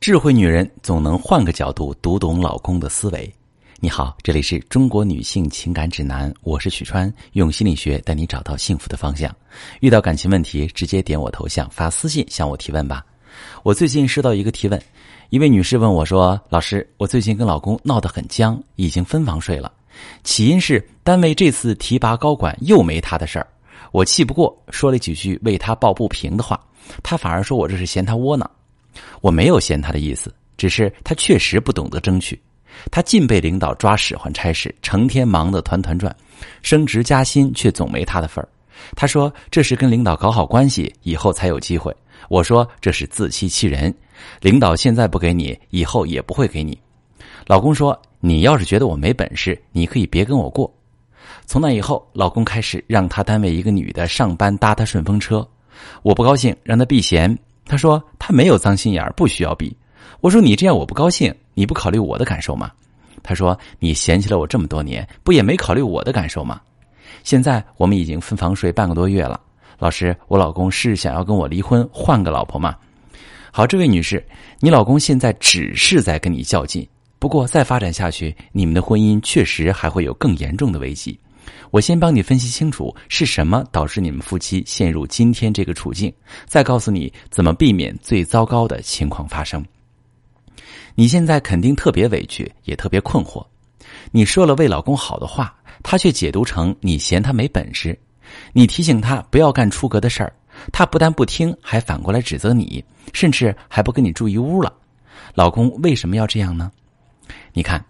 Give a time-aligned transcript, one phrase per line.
[0.00, 3.30] 智慧女人总能换个角度读懂老公的思维。
[3.80, 9.30] 你好，这里是中国女性情感指南，我是许川，用心理学带你找到幸福的方向。
[9.80, 13.04] 遇到感情问题，直接点我头像发私信向我提问吧。
[13.62, 14.82] 我最近收到一个提问，
[15.28, 19.70] 一位女士问我说：“老师，我最近跟老公闹得很僵，已经分房睡了。
[20.24, 23.46] 起因是单位这次提拔高管又没他的事儿，
[23.92, 26.58] 我气不过，说了几句为他抱不平的话，
[27.02, 28.50] 他反而说我这是嫌他窝囊。”
[29.20, 32.40] 我没有嫌他的意思，只是他确实不懂得争取。
[32.90, 36.14] 他尽被领导抓使唤差事，成天忙得团团转，
[36.62, 38.48] 升职加薪却总没他的份儿。
[38.96, 41.94] 他说这是跟领导搞好关系以后才有机会。
[42.28, 43.92] 我说这是自欺欺人，
[44.40, 46.78] 领导现在不给你，以后也不会给你。
[47.46, 50.72] 老公说你要是觉得我没本事，你可以别跟我过。
[51.44, 55.46] 从那以后，老公开始让他单位一个女的上班搭他顺风车，
[56.02, 57.36] 我不高兴，让他避嫌。
[57.70, 59.76] 他说他没有脏心眼儿，不需要比。
[60.20, 62.72] 我说你这样我不高兴，你不考虑我的感受吗？
[63.22, 66.60] 他说你嫌弃了我这么多年，不也没考虑我的感受吗？
[67.22, 69.40] 现在我们已经分房睡半个多月了，
[69.78, 72.74] 老师，我老公是想要跟我离婚，换个老婆吗？
[73.52, 74.20] 好，这位女士，
[74.58, 76.84] 你老公现在只是在跟你较劲，
[77.20, 81.16] 不过再发展下去，你们的婚姻确实还会有更严重的危机。
[81.70, 86.12] 我先帮你分析清楚是什么导致你们夫妻陷入今天这个处境，
[86.46, 89.64] 再告诉你怎么避免最糟糕的情况发生。
[90.94, 93.44] 你现在肯定特别委屈，也特别困惑。
[94.10, 97.98] 你说了为老公好的话，他却解读成你嫌他没本事。
[98.52, 100.32] 你提醒他不要干出格的事儿，
[100.72, 104.72] 他不但不听，还反过来指责你，甚至还不跟你住一屋了。
[105.34, 106.70] 老公为什么要这样呢？
[107.52, 107.84] 你看，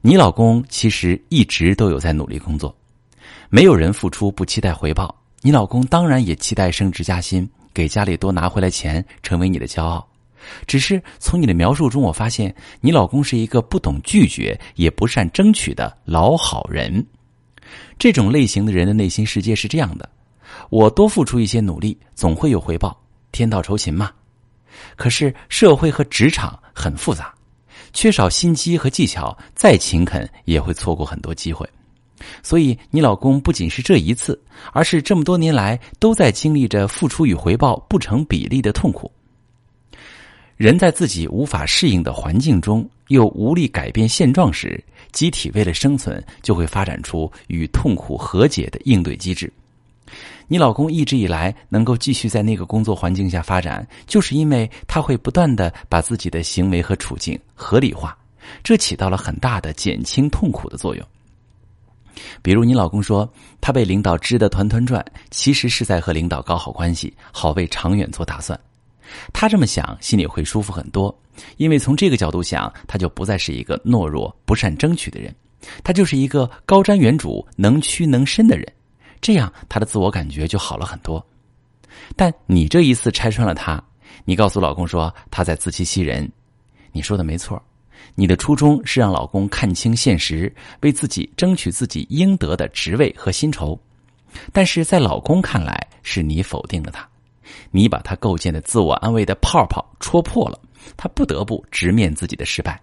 [0.00, 2.74] 你老公其实一直都有在努力工作。
[3.54, 10.08] 没有人付出不期待回报，你老公当然也期待升职加薪，给家里多拿回来钱，成为你的骄傲。
[10.66, 17.06] 只是从你的描述中，我发现你老公是一个不懂拒绝也不善争取的老好人。
[17.98, 20.08] 这种类型的人的内心世界是这样的：
[20.70, 22.98] 我多付出一些努力，总会有回报，
[23.32, 24.10] 天道酬勤嘛。
[24.96, 27.34] 可是社会和职场很复杂，
[27.92, 31.68] 缺少心机和技巧，再勤恳也会错过很多机会。
[32.42, 34.40] 所以，你老公不仅是这一次，
[34.72, 39.10] 而是这么多年来都在经历着付出与回报不成比例的痛苦。
[40.56, 49.52] 人在自己无法适应的环境中，又无力改变现状时，机体为了生存，就会发展出与痛苦和解的应对机制。
[50.46, 58.16] 你老公一直以来能够继续在那个工作环境下发展，就是因为他会不断的把自己的行为和处境合理化，
[58.62, 61.04] 这起到了很大的减轻痛苦的作用。
[62.42, 63.30] 比如，你老公说
[63.60, 68.58] 他被领导支得团团转，其实是在和领导搞好关系，好为长远做打算。
[69.32, 71.14] 他这么想，心里会舒服很多，
[71.56, 75.34] 因为从这个角度想，他就不再是一个懦弱、不善争取的人，
[75.84, 78.66] 他就是一个高瞻远瞩、能屈能伸的人。
[79.20, 81.24] 这样，他的自我感觉就好了很多。
[82.16, 83.82] 但你这一次拆穿了他，
[84.24, 86.30] 你告诉老公说他在自欺欺人，
[86.90, 87.62] 你说的没错。
[88.14, 93.78] 你的初衷是让老公看清现实，为自己争取自己应得的职位和薪酬，
[94.52, 97.08] 但是在老公看来，是你否定了他，
[97.70, 100.58] 你把他构建的自我安慰的泡泡戳破了，
[100.96, 102.80] 他不得不直面自己的失败。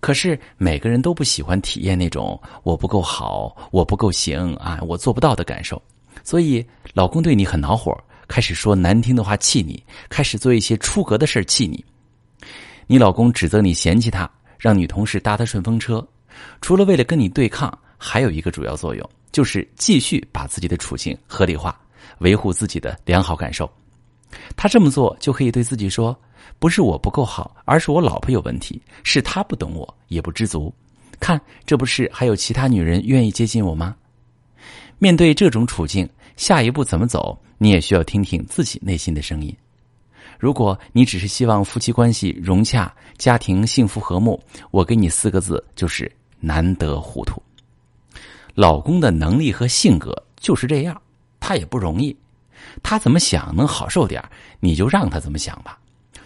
[0.00, 5.80] 可是每个人都不喜欢体验那种我不够好、我不够行啊、我做不到的感受，
[6.24, 7.96] 所以老公对你很恼火，
[8.26, 11.84] 开始说难听的话气你，开始做一些出格的事气你。
[12.86, 16.06] 你老公指责你嫌弃他，让女同事搭他顺风车，
[16.60, 21.78] 除了为了跟你对抗，还有一个主要作用，就是继续把自己的处境合理化，
[22.18, 23.70] 维护自己的良好感受。
[24.56, 26.18] 他这么做就可以对自己说
[26.58, 30.74] ：“不是我不够好，而是我老婆有问题，是他不懂我，也不知足。
[31.20, 33.94] 看，这不是还有其他女人愿意接近我吗？”
[34.98, 37.38] 面对这种处境，下一步怎么走？
[37.58, 39.54] 你也需要听听自己内心的声音。
[40.42, 47.40] 如果你只是希望夫妻关系融洽、家庭幸福和睦，我给你四个字，就是难得糊涂。
[48.52, 51.00] 老公的能力和性格就是这样，
[51.38, 52.16] 他也不容易。
[52.82, 54.20] 他怎么想能好受点
[54.58, 55.78] 你就让他怎么想吧。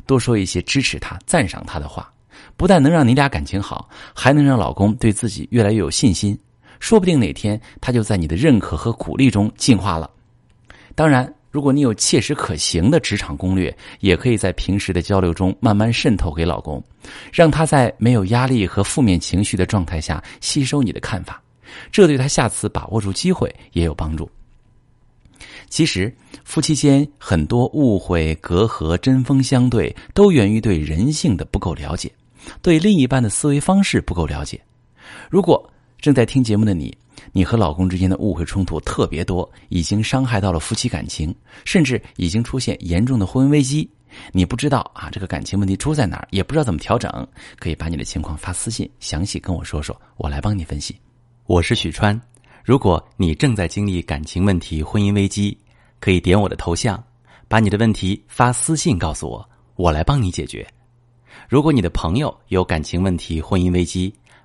[0.06, 2.10] 多说一些支持他、赞赏他的话，
[2.56, 6.38] 不但能让你俩感情好，还能让老公对自己越来越有信心。
[6.80, 10.10] 说不定哪天他就在你的认可和鼓励中进化了。
[10.94, 11.30] 当然。
[11.56, 16.84] 如果你有切实可行的职场攻略，也可以在平时的交流中慢慢渗透给老公，
[17.32, 21.42] 让他在没有压力和负面情绪的状态下吸收你的看法，
[21.90, 24.30] 这对他下次把握住机会也有帮助。
[25.70, 26.14] 其实，
[26.44, 32.12] 夫妻间很多误会、隔阂、针锋相对，都源于对人性的不够了解，
[32.60, 34.60] 对另一半的思维方式不够了解。
[35.30, 36.96] 如果正在听节目的你，
[37.32, 41.34] 你和老公之间的误会冲突特别多，已经伤害到了夫妻感情，
[41.64, 43.88] 甚至已经出现严重的婚姻危机，
[44.32, 47.26] 你不知道啊这个感情问题出在哪儿，也不知道怎么调整，
[47.58, 50.94] 可以把你的情况发私信，详细跟我说说，我来帮你分析。
[51.46, 52.20] 我是许川。
[52.64, 55.56] 如果你正在经历感情问题、婚姻危机，
[56.00, 57.02] 可以点我的头像，
[57.48, 60.66] 把你的问题发私信告诉我，我来帮你解决。
[61.48, 64.12] 如果你的朋友有感情问题、婚姻危机，